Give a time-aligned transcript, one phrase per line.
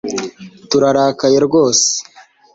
[0.69, 1.91] Turarakaye rwose